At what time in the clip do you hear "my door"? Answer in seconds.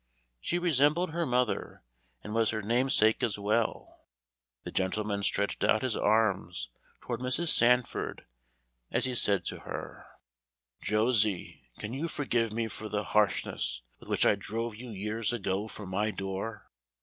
15.89-16.71